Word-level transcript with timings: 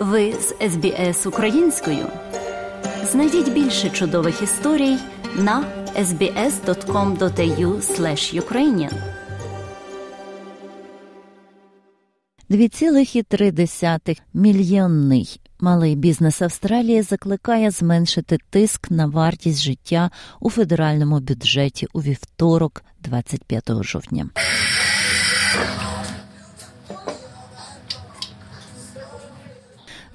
Ви 0.00 0.32
з 0.32 0.54
СБС 0.70 1.26
українською. 1.26 2.06
Знайдіть 3.12 3.52
більше 3.52 3.90
чудових 3.90 4.42
історій 4.42 4.96
на 5.36 5.64
sbs.com.au 5.96 7.80
ukrainian 8.40 8.92
2,3 12.50 14.20
мільйонний 14.34 15.40
малий 15.60 15.96
бізнес 15.96 16.42
Австралії 16.42 17.02
закликає 17.02 17.70
зменшити 17.70 18.38
тиск 18.50 18.90
на 18.90 19.06
вартість 19.06 19.62
життя 19.62 20.10
у 20.40 20.50
федеральному 20.50 21.20
бюджеті 21.20 21.86
у 21.92 22.02
вівторок, 22.02 22.84
25 23.00 23.70
жовтня. 23.82 24.30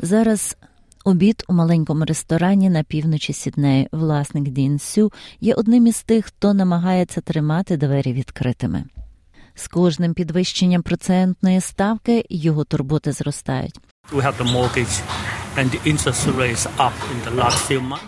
Зараз 0.05 0.58
обід 1.05 1.44
у 1.48 1.54
маленькому 1.54 2.05
ресторані 2.05 2.70
на 2.70 2.84
півночі 2.84 3.34
Сіднею. 3.34 3.88
Власник 3.91 4.44
Дін 4.44 4.80
Сю 4.80 5.12
є 5.41 5.54
одним 5.54 5.88
із 5.88 6.04
тих, 6.04 6.26
хто 6.26 6.54
намагається 6.54 7.22
тримати 7.22 7.77
двері 7.77 8.13
відкритими. 8.13 8.84
З 9.55 9.68
кожним 9.68 10.13
підвищенням 10.13 10.82
процентної 10.82 11.62
ставки 11.62 12.26
його 12.30 12.63
турботи 12.63 13.12
зростають. 13.12 13.80
We 14.12 14.22
have 14.22 14.38
the 14.38 14.54
mortgage 14.54 15.02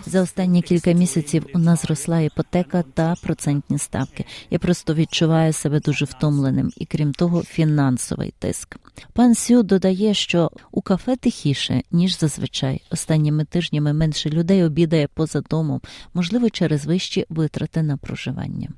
За 0.06 0.22
останні 0.22 0.62
кілька 0.62 0.92
місяців 0.92 1.46
у 1.54 1.58
нас 1.58 1.82
зросла 1.82 2.20
іпотека 2.20 2.84
та 2.94 3.14
процентні 3.22 3.78
ставки. 3.78 4.24
Я 4.50 4.58
просто 4.58 4.94
відчуваю 4.94 5.52
себе 5.52 5.80
дуже 5.80 6.04
втомленим 6.04 6.70
і 6.76 6.86
крім 6.86 7.12
того, 7.12 7.42
фінансовий 7.42 8.34
тиск. 8.38 8.76
Пан 9.12 9.34
Сю 9.34 9.62
додає, 9.62 10.14
що 10.14 10.50
у 10.70 10.82
кафе 10.82 11.16
тихіше 11.16 11.82
ніж 11.90 12.18
зазвичай. 12.18 12.82
Останніми 12.90 13.44
тижнями 13.44 13.92
менше 13.92 14.30
людей 14.30 14.64
обідає 14.64 15.08
поза 15.14 15.40
домом, 15.40 15.80
можливо, 16.14 16.50
через 16.50 16.86
вищі 16.86 17.26
витрати 17.28 17.82
на 17.82 17.96
проживання. 17.96 18.68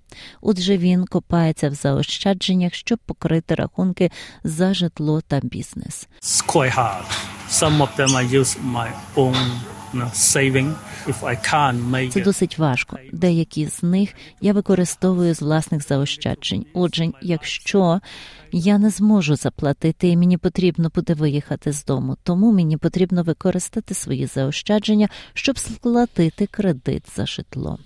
Отже, 0.41 0.79
він 0.79 1.05
копається 1.05 1.69
в 1.69 1.75
заощадженнях, 1.75 2.75
щоб 2.75 2.99
покрити 2.99 3.55
рахунки 3.55 4.11
за 4.45 4.75
житло 4.75 5.21
та 5.21 5.41
бізнес. 5.43 6.09
Hard. 6.77 7.40
Some 7.51 7.81
of 7.83 7.97
them 7.97 8.15
I 8.15 8.23
use 8.41 8.57
my 8.63 8.89
own 9.17 9.35
saving. 10.13 10.75
If 11.07 11.23
I 11.23 11.37
can't 11.37 11.91
make 11.91 12.11
Це 12.11 12.21
досить 12.21 12.59
важко. 12.59 12.99
Деякі 13.13 13.67
з 13.67 13.83
них 13.83 14.15
я 14.41 14.53
використовую 14.53 15.35
з 15.35 15.43
власних 15.43 15.89
заощаджень. 15.89 16.67
Отже, 16.75 17.13
якщо 17.23 18.01
я 18.53 18.79
не 18.79 18.91
зможу 18.91 19.37
заплатити, 19.37 20.09
і 20.09 20.17
мені 20.17 20.37
потрібно 20.37 20.91
буде 20.95 21.15
виїхати 21.15 21.73
з 21.73 21.85
дому, 21.85 22.17
тому 22.23 22.53
мені 22.53 22.77
потрібно 22.77 23.23
використати 23.23 23.95
свої 23.95 24.27
заощадження, 24.27 25.09
щоб 25.35 25.59
сплатити 25.59 26.47
кредит 26.47 27.03
за 27.17 27.27
житло. 27.27 27.79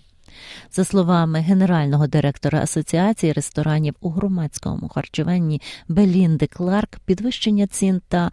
За 0.72 0.84
словами 0.84 1.40
генерального 1.40 2.06
директора 2.06 2.62
Асоціації 2.62 3.32
ресторанів 3.32 3.94
у 4.00 4.10
громадському 4.10 4.88
харчуванні 4.88 5.62
Белінди 5.88 6.46
Кларк, 6.46 6.98
підвищення 7.04 7.66
цін 7.66 8.00
та 8.08 8.32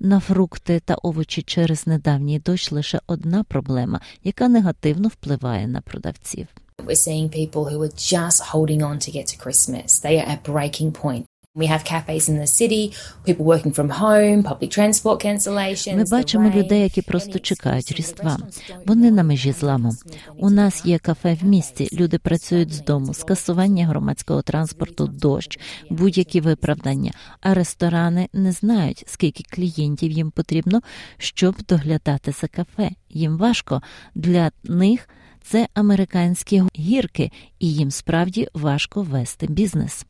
на 0.00 0.20
фрукти 0.20 0.80
та 0.84 0.94
овочі 0.94 1.42
через 1.42 1.86
недавній 1.86 2.38
дощ 2.38 2.72
лише 2.72 3.00
одна 3.06 3.44
проблема, 3.44 4.00
яка 4.24 4.48
негативно 4.48 5.08
впливає 5.08 5.68
на 5.68 5.80
продавців. 5.80 6.46
We're 6.78 6.96
seeing 6.96 7.28
people 7.28 7.64
who 7.70 7.78
are 7.82 7.94
just 8.14 8.42
holding 8.52 8.82
on 8.82 8.98
to 8.98 9.10
get 9.16 9.26
to 9.32 9.36
Christmas. 9.44 10.00
They 10.04 10.18
are 10.20 10.28
at 10.34 10.42
breaking 10.42 10.92
point. 11.02 11.24
We 11.54 11.66
have 11.66 11.84
cafes 11.84 12.30
in 12.30 12.38
the 12.38 12.46
city, 12.46 12.94
people 13.26 13.44
working 13.44 13.72
from 13.72 13.90
home, 13.90 14.42
public 14.42 14.70
transport 14.70 15.26
cancellations. 15.26 15.96
Ми 15.96 16.04
бачимо 16.04 16.52
людей, 16.54 16.82
які 16.82 17.02
просто 17.02 17.38
чекають 17.38 17.92
Різдва. 17.92 18.38
Вони 18.86 19.10
на 19.10 19.22
межі 19.22 19.52
зламу. 19.52 19.92
У 20.36 20.50
нас 20.50 20.86
є 20.86 20.98
кафе 20.98 21.38
в 21.42 21.44
місті. 21.44 21.88
Люди 21.92 22.18
працюють 22.18 22.72
з 22.72 22.82
дому, 22.84 23.14
скасування 23.14 23.86
громадського 23.86 24.42
транспорту, 24.42 25.06
дощ, 25.06 25.58
будь-які 25.90 26.40
виправдання. 26.40 27.12
А 27.40 27.54
ресторани 27.54 28.28
не 28.32 28.52
знають, 28.52 29.04
скільки 29.06 29.44
клієнтів 29.50 30.10
їм 30.10 30.30
потрібно, 30.30 30.80
щоб 31.18 31.56
доглядати 31.68 32.32
за 32.32 32.48
кафе. 32.48 32.90
Їм 33.10 33.38
важко 33.38 33.82
для 34.14 34.50
них. 34.64 35.08
Це 35.44 35.68
американські 35.74 36.62
гірки, 36.78 37.30
і 37.58 37.72
їм 37.72 37.90
справді 37.90 38.48
важко 38.54 39.02
вести 39.02 39.46
бізнес. 39.46 40.06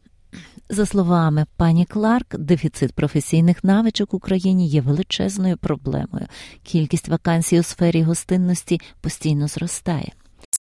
За 0.75 0.87
словами 0.87 1.47
пані 1.57 1.85
Кларк, 1.85 2.39
дефіцит 2.39 2.93
професійних 2.93 3.65
навичок 3.65 4.13
в 4.13 4.17
Україні 4.17 4.69
є 4.69 4.81
величезною 4.81 5.57
проблемою. 5.57 6.27
Кількість 6.63 7.09
вакансій 7.09 7.61
у 7.61 7.63
сфері 7.63 8.03
гостинності 8.03 8.81
постійно 9.01 9.49
зростає. 9.49 10.13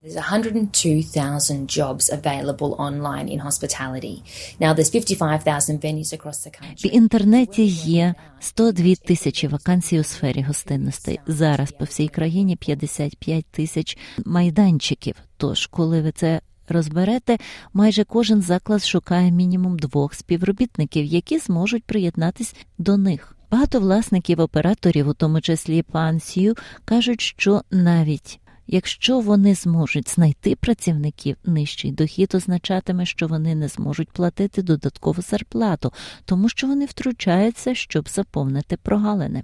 There's 0.04 0.18
102,000 0.18 1.68
jobs 1.68 2.10
available 2.10 2.76
online 2.78 3.28
in 3.28 3.40
hospitality. 3.40 4.22
Now 4.60 4.74
there's 4.74 4.90
55,000 4.90 5.82
venues 5.82 6.14
across 6.14 6.48
the 6.48 6.52
В 6.86 6.96
інтернеті 6.96 7.66
є 7.66 8.16
102 8.40 8.96
тисячі 8.96 9.48
вакансій 9.48 10.00
у 10.00 10.04
сфері 10.04 10.42
гостинностей. 10.42 11.20
Зараз 11.28 11.72
по 11.72 11.86
всій 11.86 12.08
країні 12.08 12.56
55 12.56 13.46
тисяч 13.46 13.98
майданчиків. 14.26 15.16
Тож, 15.38 15.68
коли 15.68 16.02
ви 16.02 16.12
це 16.12 16.42
розберете, 16.72 17.38
майже 17.74 18.04
кожен 18.04 18.42
заклад 18.42 18.84
шукає 18.84 19.32
мінімум 19.32 19.80
двох 19.80 20.14
співробітників, 20.14 21.06
які 21.06 21.40
зможуть 21.40 21.84
приєднатись 21.84 22.56
до 22.78 22.98
них. 22.98 23.36
Багато 23.52 23.80
власників 23.80 24.40
операторів, 24.40 25.08
у 25.08 25.14
тому 25.14 25.42
числі 25.42 25.82
пан 25.82 26.20
Сью, 26.20 26.56
кажуть, 26.86 27.22
що 27.22 27.62
навіть 27.72 28.40
Якщо 28.72 29.20
вони 29.20 29.56
зможуть 29.56 30.10
знайти 30.10 30.56
працівників, 30.56 31.38
нижчий 31.46 31.92
дохід 31.92 32.36
означатиме, 32.36 33.06
що 33.06 33.28
вони 33.28 33.56
не 33.56 33.68
зможуть 33.68 34.12
платити 34.12 34.62
додаткову 34.62 35.22
зарплату, 35.22 35.94
тому 36.26 36.50
що 36.50 36.68
вони 36.68 36.86
втручаються, 36.86 37.76
щоб 37.76 38.10
заповнити 38.10 38.78
прогалини. 38.78 39.44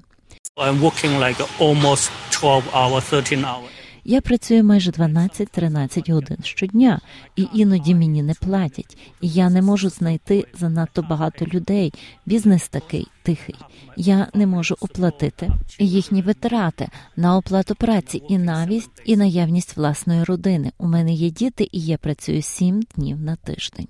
I'm 0.57 0.80
working 0.80 1.19
like 1.19 1.47
almost 1.59 2.12
12 2.31 2.74
hours, 2.74 3.09
13 3.09 3.46
hours. 3.46 3.84
Я 4.07 4.21
працюю 4.21 4.63
майже 4.63 4.91
12-13 4.91 6.13
годин 6.13 6.38
щодня, 6.43 7.01
і 7.35 7.47
іноді 7.53 7.95
мені 7.95 8.23
не 8.23 8.33
платять. 8.33 8.97
І 9.21 9.27
я 9.27 9.49
не 9.49 9.61
можу 9.61 9.89
знайти 9.89 10.45
занадто 10.59 11.01
багато 11.01 11.45
людей. 11.45 11.93
Бізнес 12.25 12.67
такий 12.67 13.07
тихий. 13.23 13.55
Я 13.97 14.27
не 14.33 14.47
можу 14.47 14.75
оплатити 14.81 15.51
їхні 15.79 16.21
витрати 16.21 16.89
на 17.15 17.38
оплату 17.38 17.75
праці 17.75 18.23
і 18.29 18.38
навість, 18.38 19.01
і 19.05 19.17
наявність 19.17 19.77
власної 19.77 20.23
родини. 20.23 20.71
У 20.77 20.88
мене 20.88 21.13
є 21.13 21.29
діти, 21.29 21.69
і 21.71 21.81
я 21.81 21.97
працюю 21.97 22.41
7 22.41 22.81
днів 22.95 23.21
на 23.21 23.35
тиждень. 23.35 23.88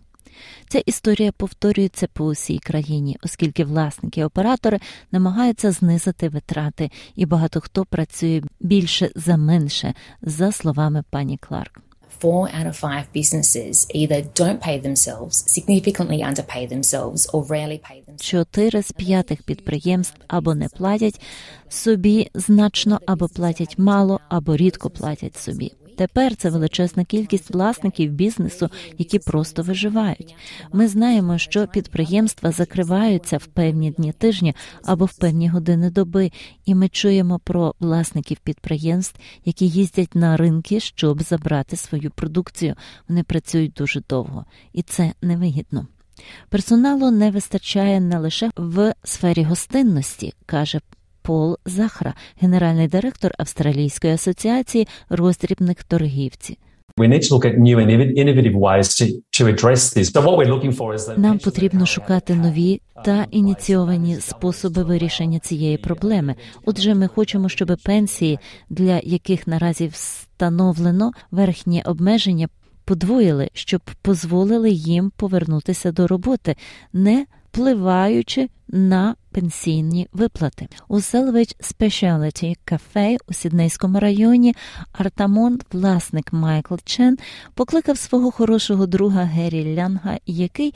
Ця 0.70 0.80
історія 0.80 1.32
повторюється 1.32 2.08
по 2.08 2.26
усій 2.26 2.60
країні, 2.60 3.18
оскільки 3.24 3.64
власники 3.64 4.22
і 4.22 4.24
оператори 4.24 4.80
намагаються 5.12 5.72
знизити 5.72 6.30
витрати, 6.30 6.92
і 7.16 7.26
багато 7.26 7.62
хто 7.62 7.86
працює 7.86 8.42
більше 8.60 9.10
за 9.16 9.38
менше, 9.38 9.94
за 10.22 10.52
словами 10.52 11.04
пані 11.10 11.38
Кларк. 11.38 11.82
Four 12.22 12.50
out 12.58 12.66
of 12.66 12.78
five 12.78 13.12
businesses 13.14 13.86
either 13.94 14.22
don't 14.22 14.62
pay 14.62 14.80
themselves, 14.80 15.44
significantly 15.48 16.22
underpay 16.22 16.66
themselves, 16.66 17.28
or 17.34 17.44
rarely 17.44 17.80
pay 17.80 18.02
themselves. 18.06 18.22
Чотири 18.22 18.84
з 18.84 18.92
п'ятих 18.92 19.44
підприємств 19.44 20.18
або 20.28 20.56
не 20.56 20.68
платять 20.68 21.22
собі 21.70 22.30
значно, 22.34 23.00
або 23.06 23.28
платять 23.28 23.78
мало, 23.78 24.20
або 24.30 24.56
рідко 24.56 24.90
платять 24.90 25.38
собі. 25.38 25.72
Тепер 25.96 26.36
це 26.36 26.50
величезна 26.50 27.06
кількість 27.06 27.52
власників 27.52 28.12
бізнесу, 28.12 28.70
які 28.98 29.20
просто 29.20 29.64
виживають. 29.64 30.36
Ми 30.74 30.88
знаємо, 30.88 31.38
що 31.38 31.68
підприємства 31.68 32.52
закриваються 32.52 33.38
в 33.38 33.46
певні 33.46 33.92
дні 33.92 34.14
тижня 34.14 34.54
або 34.84 35.06
в 35.06 35.14
певні 35.14 35.50
години 35.50 35.90
доби, 35.90 36.32
і 36.66 36.76
ми 36.76 36.90
чуємо 36.90 37.40
про 37.40 37.76
власників 37.80 38.38
підприємств, 38.44 39.20
які 39.46 39.68
їздять 39.68 40.16
на 40.16 40.38
ринки, 40.38 40.80
щоб 40.80 41.22
забрати 41.22 41.76
свою 41.76 42.12
продукцію. 42.12 42.76
Вони 43.10 43.24
працюють 43.24 43.74
дуже 43.74 44.02
довго, 44.10 44.46
і 44.74 44.82
це 44.82 45.14
невигідно. 45.22 45.88
Персоналу 46.50 47.12
не 47.12 47.32
вистачає 47.32 48.00
не 48.00 48.20
лише 48.20 48.52
в 48.56 48.94
сфері 49.04 49.44
гостинності, 49.44 50.34
каже 50.46 50.80
Пол 51.26 51.58
Захра, 51.66 52.14
генеральний 52.42 52.88
директор 52.88 53.32
Австралійської 53.38 54.14
асоціації 54.14 54.88
роздрібних 55.10 55.84
торгівців. 55.84 56.56
Нам 61.18 61.38
потрібно 61.38 61.86
шукати 61.86 62.36
нові 62.36 62.82
та 63.06 63.26
ініційовані 63.32 64.16
способи 64.16 64.84
вирішення 64.84 65.40
цієї 65.40 65.78
проблеми. 65.78 66.36
Отже, 66.66 66.96
ми 66.96 67.08
хочемо, 67.08 67.50
щоб 67.50 67.78
пенсії, 67.84 68.40
для 68.70 69.00
яких 69.04 69.48
наразі 69.48 69.88
встановлено 69.88 71.12
верхнє 71.32 71.82
обмеження, 71.86 72.48
подвоїли, 72.86 73.50
щоб 73.54 73.82
дозволили 74.06 74.70
їм 74.70 75.12
повернутися 75.18 75.92
до 75.92 76.08
роботи, 76.08 76.56
не 76.94 77.26
впливаючи 77.56 78.50
на 78.68 79.16
пенсійні 79.32 80.08
виплати. 80.14 80.68
У 80.88 80.96
Selvedge 80.96 81.56
Specialty 81.60 82.56
Cafe 82.68 83.18
у 83.28 83.34
Сіднейському 83.34 84.00
районі 84.00 84.56
Артамон, 84.92 85.60
власник 85.72 86.34
Майкл 86.34 86.76
Чен, 86.84 87.18
покликав 87.54 87.98
свого 87.98 88.32
хорошого 88.32 88.86
друга 88.86 89.24
Геррі 89.24 89.76
Лянга, 89.76 90.18
який 90.26 90.74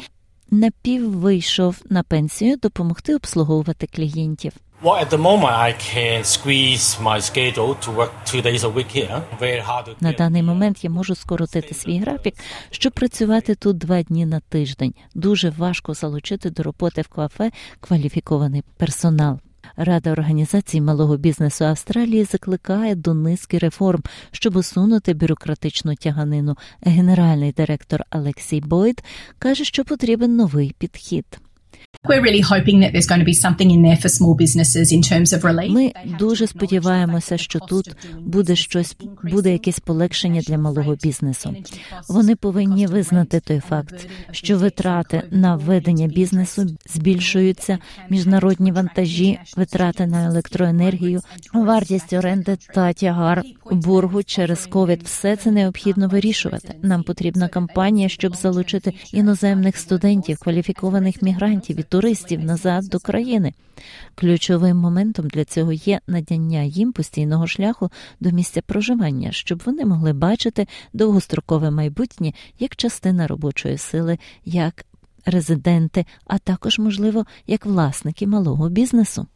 напіввийшов 0.52 1.82
на 1.90 2.04
пенсію 2.04 2.58
допомогти 2.58 3.16
обслуговувати 3.16 3.88
клієнтів. 3.88 4.52
Well, 4.82 4.96
at 4.96 5.10
the 5.10 5.18
moment, 5.18 5.52
I 5.52 5.74
can 5.74 6.24
squeeze 6.24 6.98
my 7.02 7.20
schedule 7.20 7.76
to 7.76 7.92
work 7.92 8.12
two 8.24 8.42
days 8.42 8.64
a 8.64 8.70
week 8.70 8.88
here. 8.88 9.22
Very 9.38 9.60
hard 9.60 9.86
to 9.86 9.96
На 10.02 10.12
даний 10.14 10.44
момент 10.44 10.84
я 10.84 10.90
можу 10.90 11.16
скоротити 11.16 11.74
свій 11.74 12.00
графік, 12.00 12.36
щоб 12.72 12.94
працювати 12.94 13.56
тут 13.56 13.78
два 13.78 14.02
дні 14.02 14.26
на 14.26 14.40
тиждень. 14.40 14.94
Дуже 15.16 15.50
важко 15.50 15.94
залучити 15.94 16.50
до 16.50 16.64
роботи 16.64 17.02
в 17.02 17.08
кафе 17.08 17.52
кваліфікований 17.80 18.64
персонал. 18.78 19.40
Рада 19.78 20.12
організації 20.12 20.82
малого 20.82 21.18
бізнесу 21.18 21.66
Австралії 21.66 22.24
закликає 22.24 22.96
до 22.96 23.14
низки 23.14 23.58
реформ, 23.58 24.04
щоб 24.32 24.56
усунути 24.56 25.14
бюрократичну 25.14 25.96
тяганину. 25.96 26.58
Генеральний 26.82 27.52
директор 27.52 28.04
Алексій 28.10 28.62
Бойд 28.62 29.04
каже, 29.40 29.64
що 29.64 29.86
потрібен 29.86 30.36
новий 30.36 30.76
підхід. 30.78 31.40
Ми 35.70 35.92
дуже 36.20 36.48
сподіваємося, 36.48 37.38
що 37.38 37.60
тут 37.60 37.96
буде 38.20 38.56
щось, 38.56 38.96
буде 39.24 39.52
якесь 39.52 39.80
полегшення 39.80 40.42
для 40.42 40.58
малого 40.58 40.96
бізнесу. 40.96 41.56
Вони 42.10 42.36
повинні 42.36 42.88
визнати 42.88 43.40
той 43.40 43.60
факт, 43.60 44.08
що 44.32 44.58
витрати 44.58 45.24
на 45.32 45.56
ведення 45.56 46.08
бізнесу 46.08 46.68
збільшуються, 46.90 47.78
міжнародні 48.10 48.72
вантажі, 48.72 49.40
витрати 49.58 50.08
на 50.08 50.26
електроенергію, 50.26 51.22
вартість 51.54 52.14
оренди 52.14 52.58
та 52.76 52.94
тягар 52.94 53.44
боргу 53.72 54.24
через 54.24 54.66
ковід. 54.66 55.02
Все 55.04 55.36
це 55.36 55.52
необхідно 55.52 56.08
вирішувати. 56.08 56.76
Нам 56.82 57.04
потрібна 57.04 57.48
кампанія, 57.48 58.10
щоб 58.10 58.36
залучити 58.36 58.94
іноземних 59.14 59.78
студентів, 59.78 60.38
кваліфікованих 60.40 61.22
мігрантів 61.22 61.89
туристів 61.90 62.44
назад 62.44 62.86
до 62.88 63.00
країни. 63.00 63.54
Ключовим 64.16 64.78
моментом 64.78 65.28
для 65.28 65.46
цього 65.46 65.72
є 65.72 66.00
надання 66.08 66.62
їм 66.62 66.92
постійного 66.92 67.48
шляху 67.48 67.92
до 68.20 68.32
місця 68.32 68.62
проживання, 68.62 69.32
щоб 69.32 69.62
вони 69.66 69.86
могли 69.86 70.14
бачити 70.14 70.68
довгострокове 70.94 71.72
майбутнє 71.72 72.34
як 72.60 72.76
частина 72.76 73.28
робочої 73.28 73.78
сили, 73.78 74.18
як 74.46 74.86
резиденти, 75.26 76.06
а 76.26 76.38
також, 76.38 76.80
можливо, 76.80 77.26
як 77.48 77.66
власники 77.66 78.28
малого 78.28 78.70
бізнесу. 78.70 79.28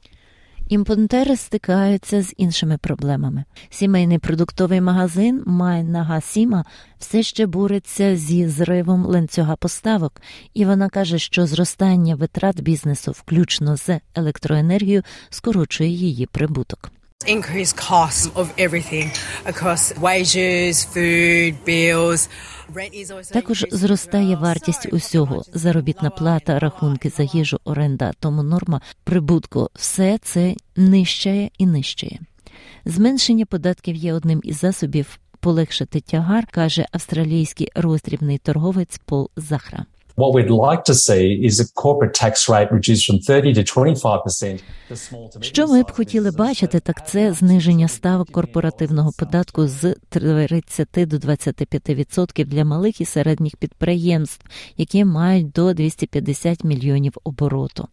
Імпонтери 0.73 1.37
стикаються 1.37 2.21
з 2.21 2.33
іншими 2.37 2.77
проблемами. 2.77 3.43
Сімейний 3.69 4.17
продуктовий 4.19 4.81
магазин 4.81 5.43
Майнагасіма 5.45 6.65
все 6.99 7.23
ще 7.23 7.45
бореться 7.45 8.15
зі 8.15 8.47
зривом 8.47 9.05
ланцюга 9.05 9.55
поставок, 9.55 10.21
і 10.53 10.65
вона 10.65 10.89
каже, 10.89 11.19
що 11.19 11.45
зростання 11.45 12.15
витрат 12.15 12.61
бізнесу, 12.61 13.11
включно 13.11 13.77
з 13.77 13.99
електроенергією, 14.15 15.03
скорочує 15.29 15.89
її 15.89 16.25
прибуток. 16.25 16.91
Increased 17.27 17.75
costs 17.75 18.27
of 18.35 18.47
everything 18.57 19.11
across 19.45 19.93
wages, 19.97 20.85
food, 20.93 21.53
bills. 21.65 22.29
Також 23.31 23.65
зростає 23.71 24.35
вартість 24.35 24.93
усього: 24.93 25.43
заробітна 25.53 26.09
плата, 26.09 26.59
рахунки 26.59 27.09
за 27.09 27.23
їжу, 27.23 27.59
оренда, 27.63 28.11
тому 28.19 28.43
норма 28.43 28.81
прибутку. 29.03 29.69
Все 29.75 30.17
це 30.21 30.55
нищає 30.75 31.49
і 31.57 31.65
нищає. 31.65 32.19
Зменшення 32.85 33.45
податків 33.45 33.95
є 33.95 34.13
одним 34.13 34.41
із 34.43 34.59
засобів 34.59 35.19
полегшити 35.39 36.01
тягар, 36.01 36.47
каже 36.51 36.85
австралійський 36.91 37.71
роздрібний 37.75 38.37
торговець 38.37 38.99
Пол 39.05 39.29
Захра. 39.35 39.85
What 40.15 40.33
we'd 40.35 40.51
like 40.51 40.83
to 40.83 40.93
see 40.93 41.43
is 41.43 41.59
a 41.59 41.67
corporate 41.73 42.13
tax 42.13 42.47
rate 42.47 42.71
reduced 42.71 43.07
from 43.07 43.19
30 43.19 43.53
to 43.53 43.63
25% 43.63 44.61
for 44.87 44.95
small 44.95 45.29
to 45.29 45.43
Що 45.43 45.67
ми 45.67 45.83
б 45.83 45.91
хотіли 45.91 46.31
бачити, 46.31 46.79
так 46.79 47.07
це 47.07 47.33
зниження 47.33 47.87
ставок 47.87 48.31
корпоративного 48.31 49.11
податку 49.19 49.67
з 49.67 49.95
30 50.09 50.87
до 50.95 51.17
25% 51.17 52.45
для 52.45 52.65
малих 52.65 53.01
і 53.01 53.05
середніх 53.05 53.55
підприємств, 53.55 54.45
які 54.77 55.05
мають 55.05 55.51
до 55.51 55.73
250 55.73 56.63
мільйонів 56.63 57.13
обороту. 57.23 57.87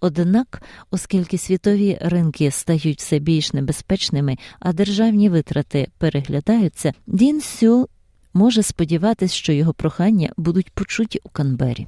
Однак, 0.00 0.62
оскільки 0.90 1.38
світові 1.38 1.98
ринки 2.00 2.50
стають 2.50 2.98
все 2.98 3.18
більш 3.18 3.52
небезпечними, 3.52 4.36
а 4.60 4.72
державні 4.72 5.28
витрати 5.28 5.88
переглядаються, 5.98 6.92
Дін 7.06 7.40
Сю 7.40 7.88
може 8.34 8.62
сподіватись, 8.62 9.32
що 9.32 9.52
його 9.52 9.74
прохання 9.74 10.30
будуть 10.36 10.70
почуті 10.70 11.20
у 11.24 11.28
Канбері. 11.28 11.86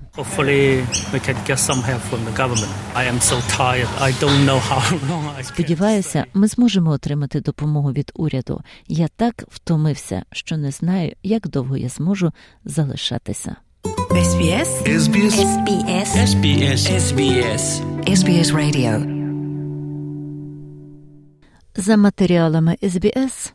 Сподіваюся, 5.42 6.24
ми 6.34 6.46
зможемо 6.46 6.90
отримати 6.90 7.40
допомогу 7.40 7.92
від 7.92 8.12
уряду. 8.14 8.60
Я 8.88 9.08
так 9.16 9.44
втомився, 9.48 10.22
що 10.32 10.56
не 10.56 10.70
знаю, 10.70 11.12
як 11.22 11.48
довго 11.48 11.76
я 11.76 11.88
зможу 11.88 12.32
залишатися. 12.64 13.56
SBS. 14.10 14.68
SBS 14.86 15.36
SBS 15.50 16.08
SBS 16.30 16.82
SBS 17.00 17.64
SBS 18.06 18.48
Radio 18.52 18.94
За 21.76 21.96
матеріалами 21.96 22.76
СБС 22.82 23.52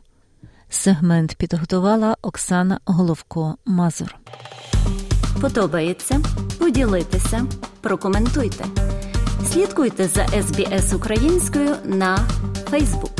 сегмент 0.70 1.34
підготувала 1.34 2.16
Оксана 2.22 2.80
Головко 2.84 3.54
Мазур. 3.66 4.14
Подобається? 5.40 6.20
Поділитися, 6.58 7.46
прокоментуйте. 7.80 8.64
Слідкуйте 9.52 10.08
за 10.08 10.22
SBS 10.22 10.96
українською 10.96 11.76
на 11.84 12.18
Facebook. 12.70 13.19